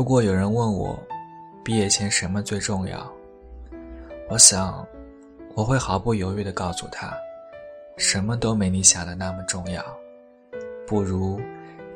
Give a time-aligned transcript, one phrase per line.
[0.00, 0.98] 如果有人问我，
[1.62, 3.06] 毕业前什么最重要，
[4.30, 4.88] 我想，
[5.54, 7.12] 我会毫不犹豫地告诉他，
[7.98, 9.84] 什么都没你想的那么重要，
[10.86, 11.38] 不如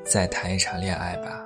[0.04, 1.42] 再谈一场恋爱吧。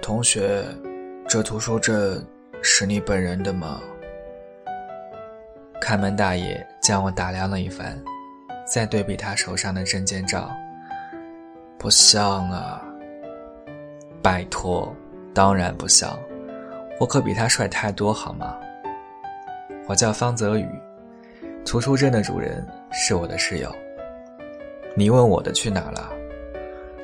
[0.00, 0.64] 同学，
[1.28, 2.26] 这图书证
[2.62, 3.78] 是你本人的吗？
[5.78, 8.02] 看门大爷将我打量了一番，
[8.72, 10.50] 再对比他手上的证件照，
[11.76, 12.82] 不像啊！
[14.22, 14.90] 拜托，
[15.34, 16.18] 当然不像，
[16.98, 18.56] 我可比他帅太多，好吗？
[19.86, 20.66] 我叫方泽宇，
[21.66, 23.70] 图书证的主人是我的室友。
[24.96, 26.10] 你问我的去哪了？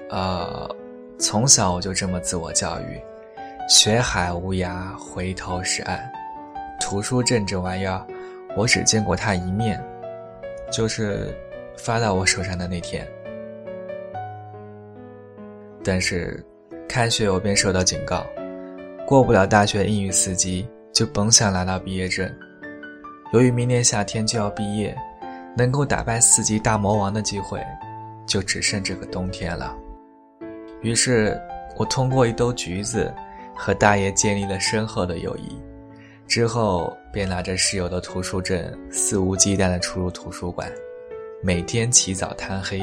[0.08, 0.76] 呃。
[1.20, 2.98] 从小我就这么自我教育：
[3.68, 6.10] 学海无涯，回头是岸。
[6.80, 8.06] 图书证这玩意儿，
[8.56, 9.84] 我只见过它一面，
[10.70, 11.36] 就是
[11.78, 13.06] 发到我手上的那天。
[15.84, 16.44] 但是，
[16.88, 18.26] 开学我便受到警告，
[19.06, 22.30] 过不了大学英语四级，就甭想拿到毕业证。
[23.32, 24.94] 由于明年夏天就要毕业，
[25.56, 27.64] 能够打败四级大魔王的机会，
[28.26, 29.74] 就只剩这个冬天了。
[30.82, 31.40] 于是，
[31.76, 33.14] 我通过一兜橘子，
[33.54, 35.58] 和大爷建立了深厚的友谊。
[36.26, 40.70] 之后，便拿着室友的图书证，肆无忌惮地出入图书馆，
[41.40, 42.80] 每天起早贪黑，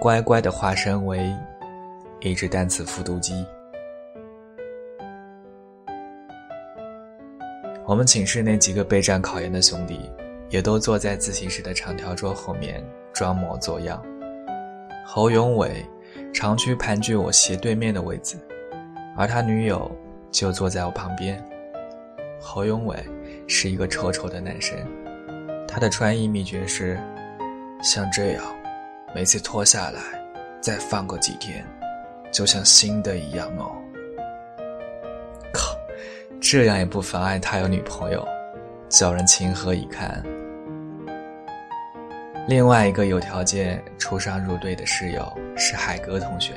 [0.00, 1.34] 乖乖地化身为
[2.20, 3.44] 一只单词复读机。
[7.86, 10.10] 我们寝室那几个备战考研的兄弟，
[10.50, 14.02] 也都坐在自习室的长条桌后面装模作样。
[15.06, 15.84] 侯永伟。
[16.32, 18.36] 常去盘踞我斜对面的位置，
[19.16, 19.90] 而他女友
[20.30, 21.42] 就坐在我旁边。
[22.40, 22.96] 侯永伟
[23.48, 24.76] 是一个丑丑的男生，
[25.66, 26.98] 他的穿衣秘诀是
[27.84, 28.42] 像这样，
[29.14, 30.00] 每次脱下来
[30.58, 31.62] 再放个几天，
[32.32, 33.76] 就像新的一样哦。
[35.52, 35.76] 靠，
[36.40, 38.26] 这样也不妨碍他有女朋友，
[38.88, 40.24] 叫人情何以堪？
[42.48, 46.54] 另外一个有条件出山入队的室友是海哥同学，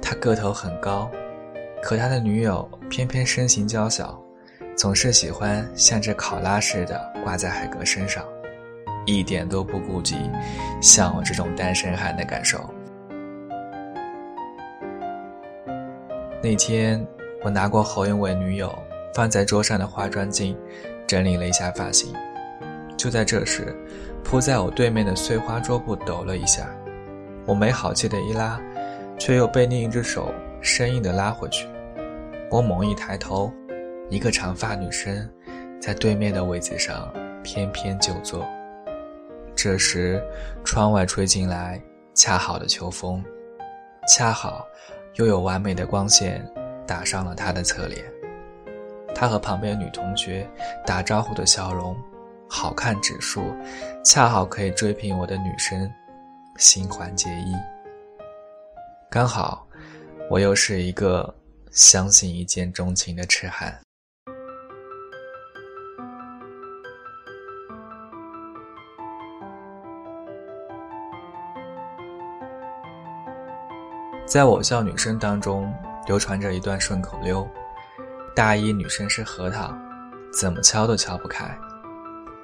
[0.00, 1.10] 他个头很高，
[1.82, 4.16] 可他的女友偏偏身形娇小，
[4.76, 8.24] 总是喜欢像只考拉似的挂在海哥身上，
[9.04, 10.16] 一点都不顾及
[10.80, 12.58] 像我这种单身汉的感受。
[16.42, 17.04] 那天
[17.44, 18.76] 我拿过侯永伟女友
[19.14, 20.56] 放在桌上的化妆镜，
[21.06, 22.12] 整理了一下发型，
[22.96, 23.76] 就在这时。
[24.24, 26.68] 铺在我对面的碎花桌布抖了一下，
[27.44, 28.60] 我没好气的一拉，
[29.18, 31.66] 却又被另一只手生硬的拉回去。
[32.48, 33.52] 我猛一抬头，
[34.08, 35.28] 一个长发女生
[35.80, 37.12] 在对面的位子上
[37.42, 38.46] 翩翩就坐。
[39.62, 40.20] 这时，
[40.64, 41.80] 窗外吹进来
[42.14, 43.22] 恰好的秋风，
[44.08, 44.66] 恰好
[45.14, 46.44] 又有完美的光线
[46.84, 48.04] 打上了他的侧脸。
[49.14, 50.50] 他和旁边女同学
[50.84, 51.96] 打招呼的笑容。
[52.48, 53.54] 好看指数，
[54.04, 55.88] 恰好可以追平我的女生，
[56.56, 57.54] 心怀结衣。
[59.08, 59.64] 刚好，
[60.28, 61.32] 我又是一个
[61.70, 63.72] 相信一见钟情的痴汉。
[74.32, 75.70] 在我校女生当中，
[76.06, 77.46] 流传着一段顺口溜：
[78.34, 79.76] 大一女生是核桃，
[80.32, 81.54] 怎么敲都敲不开。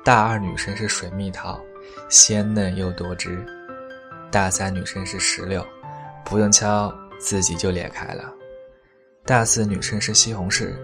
[0.05, 1.59] 大二女生是水蜜桃，
[2.11, 3.31] 鲜嫩又多汁；
[4.31, 5.67] 大三女生是石榴，
[6.27, 8.25] 不用敲自己就裂开了；
[9.25, 10.75] 大四女生是西红柿，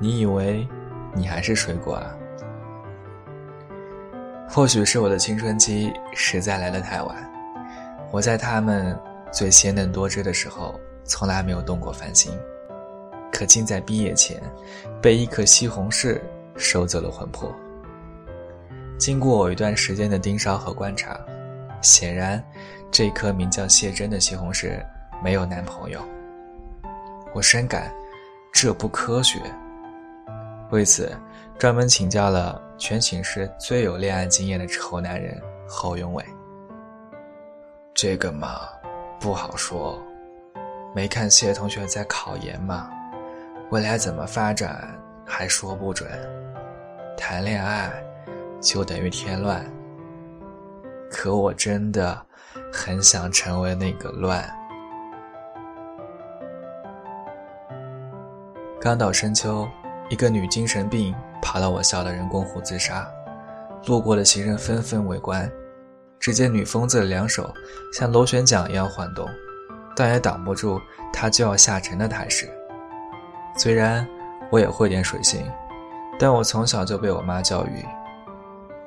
[0.00, 0.66] 你以为
[1.14, 2.10] 你还是水果啊？
[4.48, 7.32] 或许是我的青春期实在来得太晚，
[8.10, 8.98] 我在她们
[9.32, 12.30] 最鲜嫩多汁的时候从来没有动过凡心，
[13.32, 14.40] 可竟在毕业前
[15.00, 16.20] 被一颗西红柿
[16.56, 17.50] 收走了魂魄。
[18.98, 21.18] 经过我一段时间的盯梢和观察，
[21.80, 22.44] 显然，
[22.90, 24.80] 这颗名叫谢珍的西红柿
[25.24, 26.00] 没有男朋友。
[27.32, 27.90] 我深感
[28.52, 29.40] 这不科学，
[30.70, 31.10] 为此
[31.58, 36.22] 专门请教了全寝室最有恋爱经验的丑男人侯永伟。
[37.94, 38.68] 这个嘛，
[39.22, 40.02] 不好说，
[40.92, 42.90] 没看谢同学在考研吗？
[43.70, 46.10] 未来怎么发展还说不准，
[47.16, 47.92] 谈恋爱。
[48.60, 49.64] 就等于添乱，
[51.10, 52.20] 可我真的
[52.72, 54.48] 很想成为那个乱。
[58.80, 59.68] 刚到深秋，
[60.08, 63.04] 一个女精神病跑到我校的人工湖自杀，
[63.86, 65.50] 路过的行人纷纷围观，
[66.22, 67.52] 只见女疯子的两手
[67.92, 69.28] 像螺旋桨一样晃动，
[69.96, 70.80] 但也挡不住
[71.12, 72.48] 她就要下沉的态势。
[73.58, 74.08] 虽然
[74.48, 75.44] 我也会点水性，
[76.20, 77.84] 但我从小就被我妈教育：“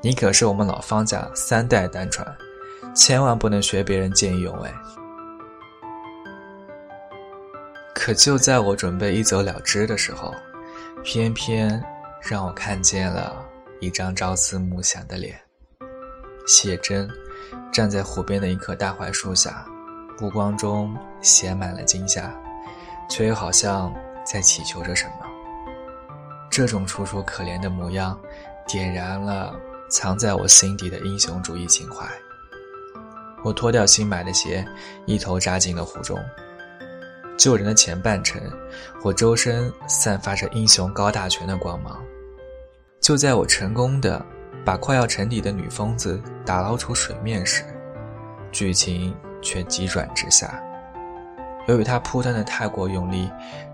[0.02, 2.26] 你可是我们老方家三代单传，
[2.96, 4.70] 千万不能学别人见义勇为。”
[7.94, 10.34] 可就在我准备一走了之的时候，
[11.04, 11.84] 偏偏
[12.22, 13.46] 让我看见了
[13.82, 15.38] 一张朝思暮想的脸。
[16.48, 17.10] 谢真
[17.76, 19.66] 站在湖边的一棵大槐树下，
[20.18, 22.34] 目光中写满了惊吓，
[23.10, 23.94] 却又好像
[24.26, 25.26] 在祈求着什么。
[26.50, 28.18] 这种楚楚可怜的模样，
[28.66, 29.54] 点燃了
[29.90, 32.08] 藏在我心底的英雄主义情怀。
[33.44, 34.66] 我脱掉新买的鞋，
[35.06, 36.18] 一头扎进了湖中。
[37.38, 38.42] 救人的前半程，
[39.04, 42.02] 我周身散发着英雄高大全的光芒。
[43.02, 44.26] 就在我成功的
[44.66, 47.64] 把快要沉底的女疯子打捞出水面时，
[48.52, 50.60] 剧情却急转直下。
[51.68, 53.30] 由于她扑腾的太过用力，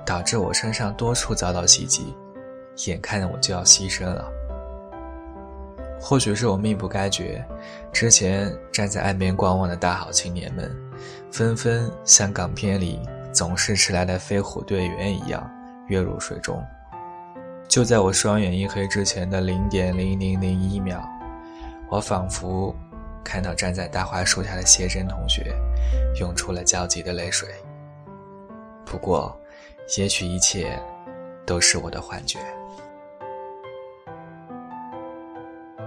[0.05, 2.13] 导致我身上多处遭到袭击，
[2.85, 4.29] 眼看着我就要牺牲了。
[5.99, 7.43] 或许是我命不该绝，
[7.93, 10.69] 之前站在岸边观望的大好青年们，
[11.31, 12.99] 纷纷像港片里。
[13.33, 15.49] 总是迟来的飞虎队员一样
[15.87, 16.61] 跃入水中。
[17.71, 21.01] 就在我双眼一黑之前的零点零零零一秒，
[21.87, 22.75] 我仿佛
[23.23, 25.55] 看到站在大槐树下的谢真同学
[26.19, 27.47] 涌出了焦急的泪水。
[28.85, 29.33] 不过，
[29.97, 30.77] 也许一切
[31.45, 32.39] 都是我的幻觉。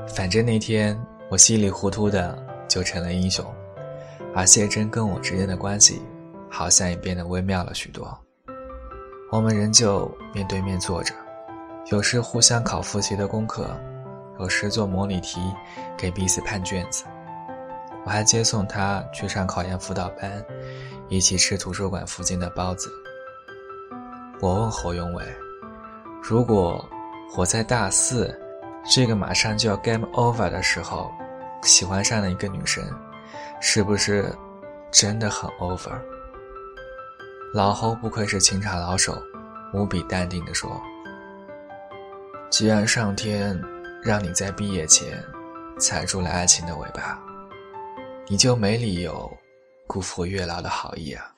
[0.09, 0.99] 反正那天
[1.29, 3.45] 我稀里糊涂的就成了英雄，
[4.35, 6.01] 而谢真跟我之间的关系。
[6.49, 8.17] 好像也变得微妙了许多。
[9.33, 11.13] 我们仍旧面对面坐着，
[11.93, 13.69] 有时互相考复习的功课，
[14.39, 15.39] 有时做模拟题，
[15.99, 17.05] 给彼此判卷子。
[18.07, 20.43] 我还接送他去上考研辅导班，
[21.09, 22.91] 一起吃图书馆附近的包子。
[24.41, 25.25] 我问侯永伟
[26.23, 26.83] ：“如果
[27.37, 28.35] 我在大四，
[28.91, 31.13] 这个马上就要 game over 的时候，
[31.63, 32.83] 喜欢上了一个女生，
[33.61, 34.35] 是不是
[34.91, 35.93] 真的很 over？”
[37.53, 39.23] 老侯不愧是情场老手，
[39.75, 40.81] 无比淡定地说
[42.57, 43.61] ：“既然上天
[44.01, 45.21] 让你在毕业前
[45.77, 47.21] 踩住了爱情的尾巴，
[48.29, 49.29] 你就没理由
[49.89, 51.35] 辜负月老的好意啊。”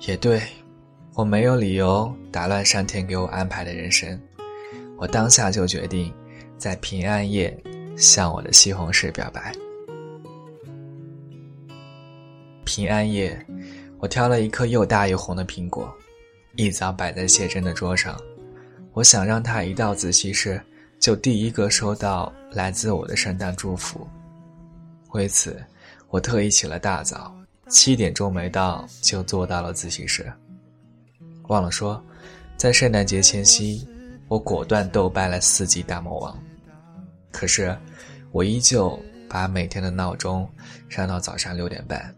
[0.00, 0.40] 也对，
[1.12, 4.18] 我没有理由打乱上天给我安排的人生。
[4.96, 6.10] 我当下就决定，
[6.56, 7.54] 在平安夜
[7.98, 9.52] 向我的西红柿表白。
[12.64, 13.38] 平安夜，
[13.98, 15.94] 我挑了一颗又大又红的苹果，
[16.56, 18.18] 一早摆在谢真的桌上。
[18.92, 20.60] 我想让他一到自习室
[20.98, 24.06] 就第一个收到来自我的圣诞祝福。
[25.10, 25.62] 为此，
[26.08, 27.32] 我特意起了大早，
[27.68, 30.30] 七点钟没到就坐到了自习室。
[31.44, 32.02] 忘了说，
[32.56, 33.86] 在圣诞节前夕，
[34.26, 36.36] 我果断斗败了四级大魔王。
[37.30, 37.76] 可是，
[38.32, 38.98] 我依旧
[39.28, 40.48] 把每天的闹钟
[40.88, 42.14] 上到早上六点半。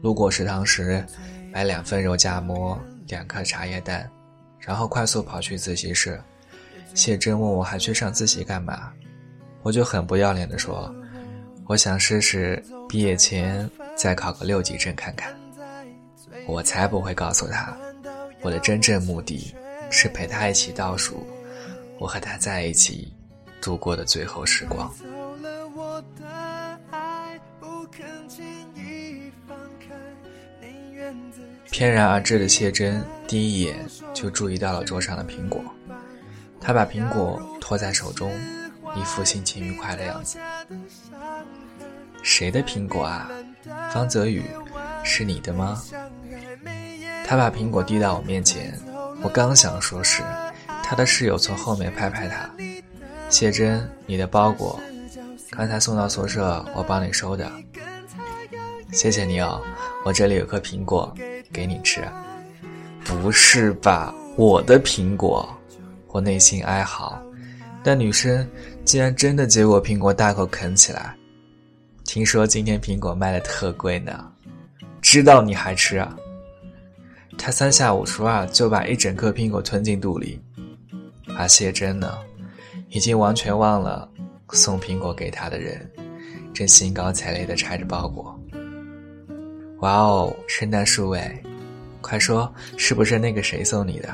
[0.00, 1.04] 路过食堂时，
[1.52, 4.10] 买两份肉夹馍，两颗茶叶蛋，
[4.58, 6.20] 然后快速跑去自习室。
[6.94, 8.92] 谢真问我还去上自习干嘛，
[9.62, 10.94] 我就很不要脸地说
[11.66, 15.34] ：“我想试试毕业前再考个六级证看看。”
[16.46, 17.76] 我才不会告诉他，
[18.40, 19.54] 我的真正目的
[19.90, 21.26] 是陪他一起倒数，
[21.98, 23.12] 我和他在一起
[23.60, 24.92] 度过的最后时光。
[31.70, 33.76] 翩然而至的谢真第一眼
[34.12, 35.62] 就注意到了桌上的苹果，
[36.60, 38.32] 他把苹果托在手中，
[38.94, 40.38] 一副心情愉快的样子。
[42.22, 43.30] 谁的苹果啊？
[43.90, 44.44] 方泽宇，
[45.02, 45.82] 是你的吗？
[47.24, 48.78] 他把苹果递到我面前，
[49.22, 50.22] 我刚想说是，
[50.82, 52.50] 他的室友从后面拍拍他
[53.30, 54.78] ：“谢真，你的包裹，
[55.50, 57.50] 刚才送到宿舍，我帮你收的。
[58.92, 59.62] 谢谢你哦，
[60.04, 61.12] 我这里有颗苹果。”
[61.52, 62.02] 给你吃，
[63.04, 64.14] 不是吧？
[64.38, 65.46] 我的苹果，
[66.06, 67.22] 我内心哀嚎。
[67.84, 68.48] 但女生
[68.86, 71.14] 竟然真的接过苹果，大口啃起来。
[72.06, 74.32] 听说今天苹果卖的特贵呢，
[75.02, 76.16] 知道你还吃啊？
[77.36, 80.40] 他三下五除二就把一整颗苹果吞进肚里。
[81.36, 82.16] 而谢真呢，
[82.88, 84.08] 已经完全忘了
[84.52, 85.86] 送苹果给他的人，
[86.54, 88.40] 正兴高采烈地拆着包裹。
[89.82, 91.42] 哇哦，圣诞树哎，
[92.00, 94.08] 快说是不是那个谁送你的？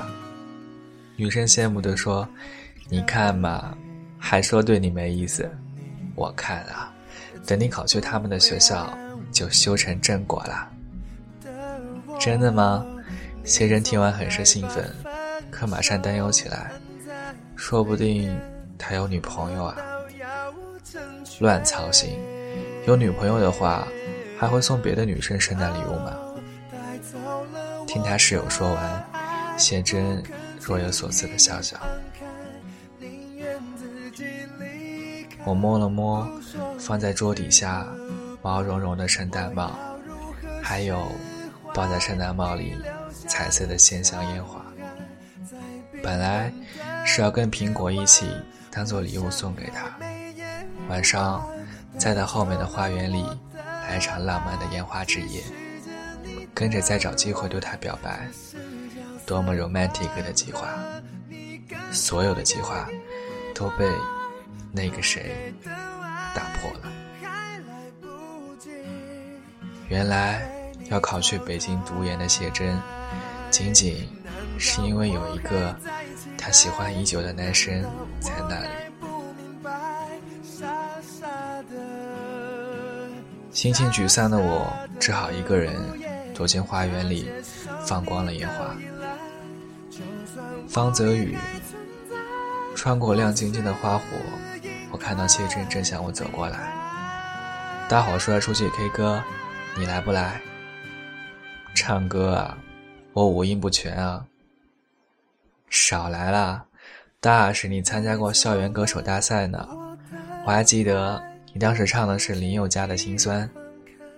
[1.14, 2.26] 女生羡慕地说
[2.88, 3.76] ：“你看嘛，
[4.18, 5.46] 还说对你没意思。”
[6.16, 6.90] 我看啊，
[7.46, 8.96] 等你考去他们的学校，
[9.30, 10.70] 就修成正果了。
[12.18, 12.86] 真的吗？
[13.44, 14.90] 谢真听完很是兴奋，
[15.50, 16.72] 可马上担忧起来，
[17.56, 18.34] 说不定
[18.78, 19.76] 他有女朋友啊。
[21.40, 22.18] 乱操心，
[22.86, 23.86] 有女朋友的话，
[24.38, 26.16] 还会送别的女生圣诞礼物吗？
[27.86, 29.04] 听他室友说完，
[29.58, 30.22] 谢真
[30.60, 31.76] 若有所思的笑笑。
[35.44, 36.28] 我摸了摸
[36.78, 37.86] 放在桌底下
[38.42, 39.72] 毛茸茸的圣诞帽，
[40.62, 41.10] 还有
[41.74, 42.76] 包在圣诞帽里
[43.26, 44.64] 彩色的鲜香烟花。
[46.02, 46.52] 本来
[47.04, 48.30] 是要跟苹果一起
[48.70, 49.90] 当做礼物送给他，
[50.88, 51.44] 晚上
[51.96, 53.24] 再到后面的花园里
[53.88, 55.42] 来一场浪漫的烟花之夜，
[56.54, 58.28] 跟着再找机会对他表白。
[59.26, 60.78] 多么 romantic 的计划！
[61.90, 62.88] 所有的计划
[63.54, 63.88] 都被。
[64.70, 65.54] 那个谁
[66.34, 66.92] 打破了？
[69.88, 70.46] 原来
[70.90, 72.78] 要考去北京读研的谢真，
[73.50, 74.06] 仅仅
[74.58, 75.74] 是因为有一个
[76.36, 77.82] 她喜欢已久的男生
[78.20, 78.68] 在那里。
[83.50, 85.74] 心情沮丧的我，只好一个人
[86.34, 87.30] 躲进花园里，
[87.84, 88.76] 放光了烟花。
[90.68, 91.36] 方泽宇
[92.76, 94.04] 穿过亮晶晶的花火。
[94.90, 96.72] 我看到谢真正向我走过来，
[97.88, 99.22] 大伙说要出去 K 歌，
[99.76, 100.40] 你来不来？
[101.74, 102.56] 唱歌啊，
[103.12, 104.24] 我五音不全啊。
[105.68, 106.64] 少来了，
[107.20, 109.68] 大是你参加过校园歌手大赛呢，
[110.46, 113.48] 我还记得你当时唱的是林宥嘉的心酸。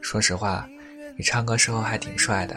[0.01, 0.69] 说实话，
[1.17, 2.57] 你唱歌时候还挺帅的。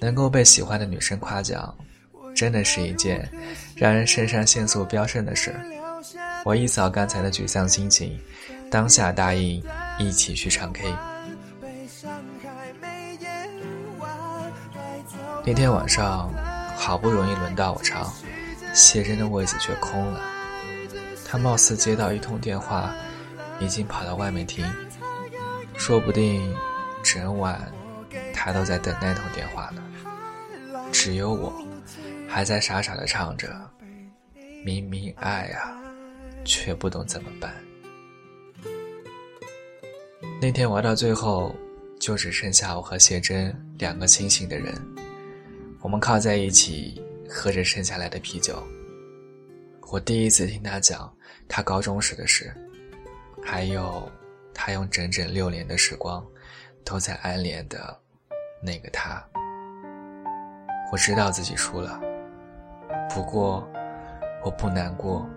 [0.00, 1.74] 能够被喜欢的女生夸奖，
[2.34, 3.30] 真的是一件
[3.76, 5.54] 让人肾上腺素飙升的事。
[6.42, 8.18] 我一扫刚才的沮丧心情，
[8.70, 9.62] 当下答应
[9.98, 10.94] 一起去唱 K。
[15.44, 16.32] 那天晚上，
[16.76, 18.10] 好不容易轮到我唱，
[18.74, 20.29] 谢真的位子却空了。
[21.30, 22.92] 他貌似接到一通电话，
[23.60, 24.66] 已经跑到外面听，
[25.76, 26.52] 说不定
[27.04, 27.72] 整晚
[28.34, 29.80] 他都在等那通电话呢。
[30.90, 31.52] 只有我，
[32.28, 33.48] 还在傻傻的唱着，
[34.64, 35.76] 明明爱啊。
[36.42, 37.54] 却不懂怎么办。
[40.40, 41.54] 那天玩到最后，
[42.00, 44.74] 就只剩下我和谢真两个清醒的人。
[45.80, 48.60] 我们靠在一起，喝着剩下来的啤酒。
[49.92, 51.12] 我第一次听他讲
[51.48, 52.54] 他高中时的事，
[53.44, 54.08] 还有
[54.54, 56.24] 他用整整六年的时光
[56.84, 57.98] 都在暗恋的
[58.62, 59.20] 那个他。
[60.92, 62.00] 我知道自己输了，
[63.12, 63.68] 不过
[64.44, 65.28] 我不难过。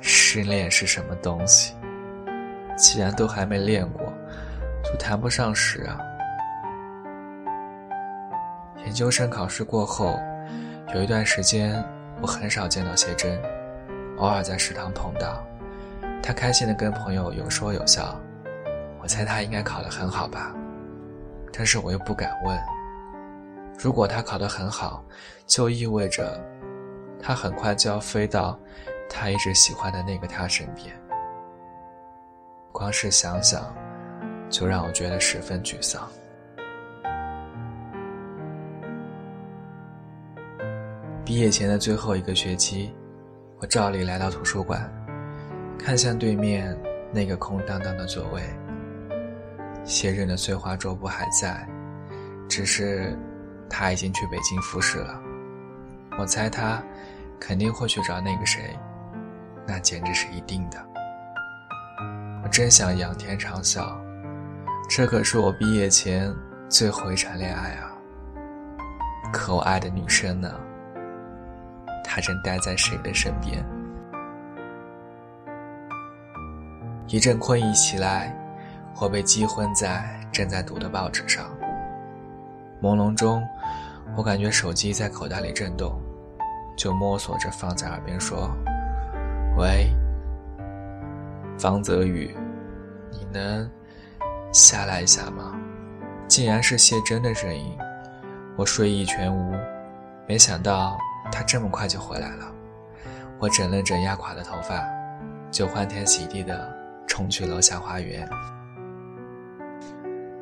[0.00, 1.74] 失恋是什么东西？
[2.74, 4.10] 既然都还没练过，
[4.82, 6.00] 就谈不上时啊。
[8.78, 10.18] 研究生考试过后，
[10.94, 11.84] 有一段时间
[12.22, 13.40] 我很少见到谢真，
[14.18, 15.44] 偶尔在食堂碰到，
[16.22, 18.20] 她开心的跟朋友有说有笑。
[19.02, 20.54] 我猜她应该考得很好吧，
[21.52, 22.58] 但是我又不敢问。
[23.78, 25.02] 如果她考得很好，
[25.46, 26.38] 就意味着
[27.20, 28.58] 她很快就要飞到。
[29.12, 30.94] 他一直喜欢的那个他身边，
[32.70, 33.60] 光是想想，
[34.48, 36.08] 就让我觉得十分沮丧。
[41.30, 42.92] 毕业前的最后一个学期，
[43.60, 44.92] 我照例来到图书馆，
[45.78, 46.76] 看向对面
[47.12, 48.42] 那个空荡荡的座位。
[49.84, 51.64] 卸任的碎花桌布还在，
[52.48, 53.16] 只是
[53.68, 55.22] 他已经去北京复试了。
[56.18, 56.82] 我猜他
[57.38, 58.76] 肯定会去找那个谁。
[59.64, 60.84] 那简直是一定的。
[62.42, 63.96] 我真想仰天长啸，
[64.88, 66.34] 这可是我毕业前
[66.68, 67.92] 最后一场恋爱啊！
[69.32, 70.60] 可我爱的女生呢？
[72.12, 73.64] 他正待在谁的身边？
[77.06, 78.36] 一阵困意袭来，
[79.00, 81.48] 我被击昏在正在读的报纸上。
[82.82, 83.40] 朦胧中，
[84.16, 86.02] 我感觉手机在口袋里震动，
[86.76, 88.50] 就摸索着放在耳边说。
[89.56, 89.88] 喂，
[91.56, 92.36] 方泽宇，
[93.12, 93.70] 你能
[94.50, 95.56] 下来一下吗？
[96.26, 97.78] 竟然是谢真的声音，
[98.56, 99.54] 我睡意全无，
[100.26, 100.98] 没想到
[101.30, 102.52] 他这么快就回来了。
[103.38, 104.82] 我整了整压垮的头发，
[105.50, 106.70] 就欢天喜地的
[107.06, 108.28] 冲去楼下花园。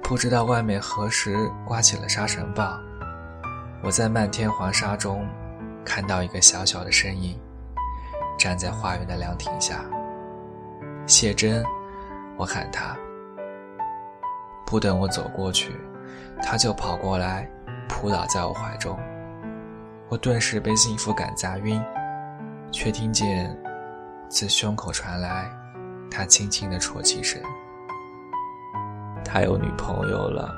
[0.03, 2.81] 不知道外面何时刮起了沙尘暴，
[3.83, 5.29] 我在漫天黄沙中
[5.85, 7.39] 看到一个小小的身影。
[8.39, 9.85] 站在花园的凉亭下。
[11.07, 11.65] 谢珍，
[12.37, 12.97] 我喊她。
[14.65, 15.73] 不等我走过去，
[16.41, 17.51] 她就跑过来，
[17.89, 18.97] 扑倒在我怀中。
[20.09, 21.83] 我顿时被幸福感砸晕，
[22.71, 23.55] 却听见
[24.29, 25.51] 自胸口传来
[26.11, 27.39] 他轻轻的啜泣声。
[29.23, 30.55] 他有女朋友了，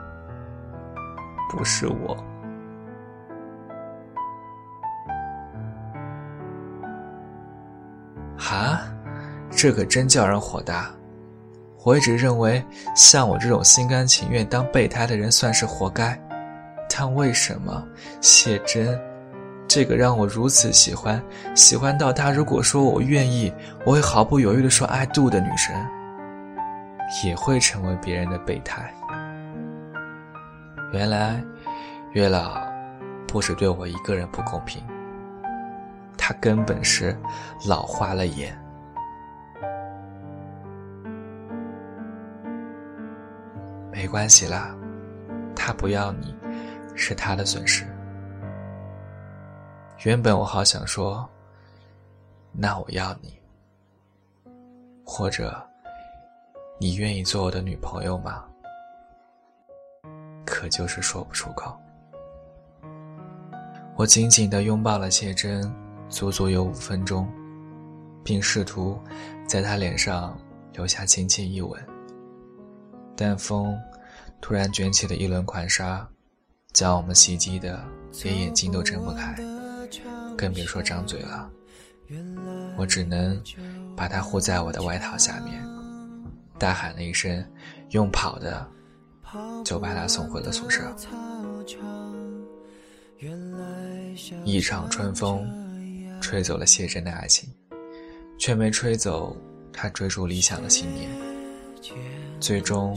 [1.51, 2.17] 不是我。
[8.39, 8.81] 哈，
[9.51, 10.91] 这可真叫人火大！
[11.85, 12.65] 我一直认为
[12.95, 16.17] 像我这种心甘情愿当备胎的人算是活该，
[16.89, 17.85] 但为什么
[18.21, 19.01] 谢真，
[19.73, 21.23] 这个让我如此喜欢，
[21.55, 23.53] 喜欢到他如果说我愿意，
[23.87, 25.73] 我会毫不犹豫的说 I do 的女神？
[27.25, 28.93] 也会成为别人的备胎。
[30.93, 31.41] 原来，
[32.15, 32.61] 月老
[33.29, 34.83] 不止对我一个人不公平，
[36.19, 37.17] 他根本是
[37.65, 38.61] 老花了眼。
[43.93, 44.75] 没关系啦，
[45.55, 46.35] 他不要你，
[46.97, 47.87] 是他的损失。
[50.03, 51.29] 原本我好想说，
[52.53, 53.39] 那我要你，
[55.05, 55.63] 或者。
[56.83, 58.43] 你愿意做我的女朋友吗？
[60.47, 61.79] 可就是说不出口。
[63.97, 65.71] 我紧紧地拥抱了谢珍，
[66.09, 67.31] 足足有五分钟，
[68.25, 68.99] 并试图
[69.47, 70.35] 在她脸上
[70.73, 71.79] 留下轻轻一吻。
[73.15, 73.79] 但风
[74.41, 76.09] 突然卷起了一轮狂沙，
[76.73, 77.85] 将我们袭击的
[78.25, 79.37] 连眼睛都睁不开，
[80.41, 81.51] 更别说张嘴了。
[82.79, 83.39] 我只能
[83.95, 85.63] 把她护在我的外套下面。
[86.59, 87.45] 大喊了一声，
[87.91, 88.67] 用跑的，
[89.63, 90.83] 就把他送回了宿舍。
[94.45, 95.47] 一场春风，
[96.23, 97.49] 吹走了谢珍的爱情，
[98.39, 99.37] 却没吹走
[99.73, 101.11] 他追逐理想的信念。
[102.41, 102.97] 最终，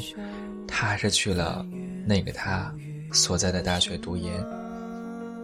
[0.66, 1.66] 他还是去了
[2.06, 2.74] 那个他
[3.12, 4.63] 所在的大学读研。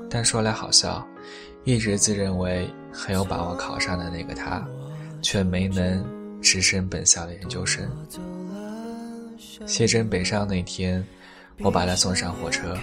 [0.09, 1.05] 但说来好笑，
[1.63, 4.67] 一直自认为很有把握考上的那个他，
[5.21, 6.19] 却没能。
[6.41, 7.85] 直升本校的研究生。
[9.65, 11.05] 谢珍北上那天，
[11.59, 12.77] 我把他送上火车。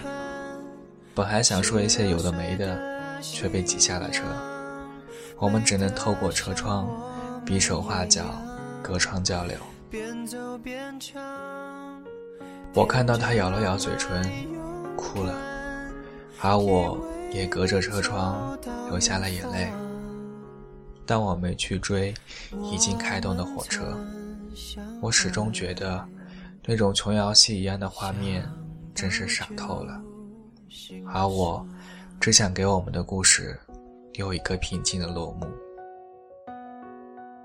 [1.15, 2.79] 本还想说一些有的没的，
[3.23, 4.25] 却被挤下了车。
[5.39, 6.87] 我们只能透过车窗，
[7.47, 8.25] 比手画脚，
[8.83, 9.57] 隔窗交流。
[12.75, 14.23] 我看到他咬了咬嘴唇，
[14.99, 15.35] 哭了，
[16.43, 18.59] 而我也隔着车窗
[18.89, 19.69] 流下了眼泪。
[21.05, 22.13] 但我没去追
[22.63, 23.97] 已经开动的火车，
[25.01, 26.05] 我始终觉得
[26.65, 28.45] 那种琼瑶戏一样的画面
[28.93, 30.01] 真是傻透了。
[31.13, 31.65] 而我
[32.19, 33.57] 只想给我们的故事
[34.15, 35.47] 留一个平静的落幕。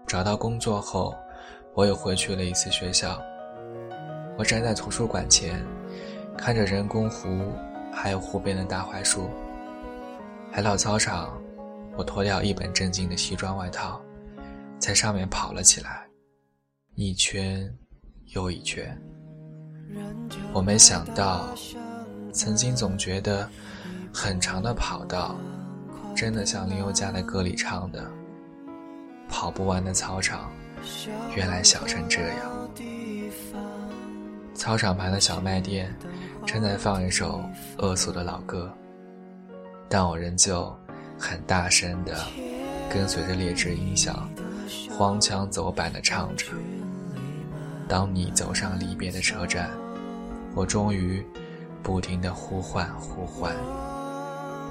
[0.08, 1.16] 找到工作后，
[1.76, 3.22] 我又回去了一次学校。
[4.38, 5.64] 我站在图书馆前，
[6.36, 7.54] 看着人工湖，
[7.94, 9.30] 还有湖边的大槐树，
[10.52, 11.38] 来到操场。
[11.98, 14.02] 我脱掉一本正经的西装外套，
[14.80, 16.08] 在上面跑了起来，
[16.96, 17.70] 一圈
[18.28, 18.98] 又一圈。
[20.54, 21.54] 我没想到，
[22.32, 23.48] 曾经总觉得
[24.14, 25.36] 很长的跑道，
[26.16, 28.10] 真的像林宥嘉的歌里唱的
[29.28, 30.50] ：“跑不完的操场，
[31.36, 32.70] 原来小成这样。”
[34.56, 35.94] 操场旁的小卖店
[36.46, 37.44] 正在放一首
[37.80, 38.74] 恶俗的老歌，
[39.92, 40.76] 但我仍旧。
[41.24, 42.18] 很大声的，
[42.90, 44.28] 跟随着劣质音响，
[44.90, 46.48] 荒腔走板的唱着。
[47.88, 49.70] 当你走上离别的车站，
[50.56, 51.24] 我终于
[51.84, 53.56] 不停的呼唤呼唤。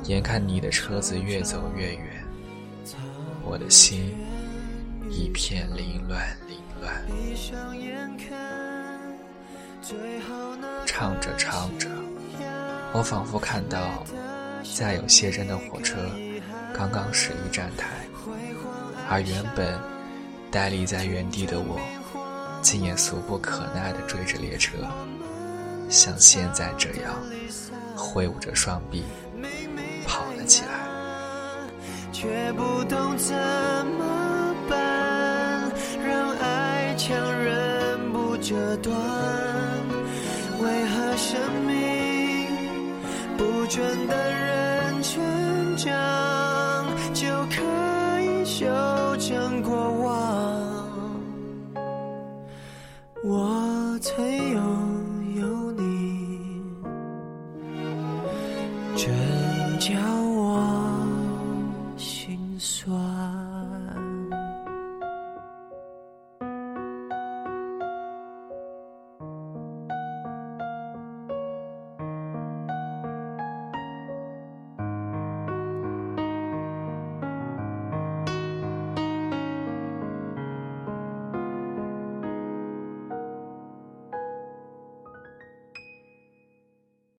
[0.06, 2.24] 眼看你的车子越走越远，
[3.44, 4.12] 我的心
[5.08, 6.92] 一片凌乱凌乱。
[10.84, 11.88] 唱着唱着，
[12.92, 14.02] 我仿佛看到
[14.62, 15.96] 再有谢珍的火车。
[16.72, 17.88] 刚刚驶离站台，
[19.08, 19.78] 而原本
[20.50, 21.78] 呆立在原地的我，
[22.62, 24.76] 竟也俗不可耐地追着列车，
[25.88, 27.14] 像现在这样
[27.96, 29.02] 挥舞着双臂
[30.06, 30.88] 跑了起来。
[32.12, 35.72] 却不懂怎么办，
[36.06, 38.94] 让爱强忍不折断，
[40.60, 42.46] 为何生命
[43.38, 44.29] 不准的人
[45.82, 45.90] 想
[47.14, 48.66] 就可以修
[49.16, 51.22] 正过往
[53.24, 54.60] 我曾有